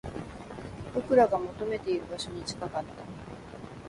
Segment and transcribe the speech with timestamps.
[0.95, 3.03] 僕らが求めている場所に近かった